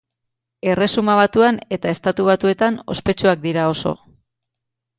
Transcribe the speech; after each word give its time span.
Erresuma 0.69 1.17
Batuan 1.19 1.59
eta 1.77 1.93
Estatu 1.97 2.27
Batuetan 2.31 2.81
ospetsuak 2.97 3.47
dira 3.47 3.69
oso. 3.77 3.95